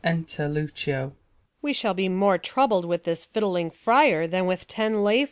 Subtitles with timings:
[0.03, 1.03] Enter Lucio.
[1.03, 1.13] Luc.
[1.61, 5.19] We shall be more Troubled with this fiddling friar, than with ten Lay fools.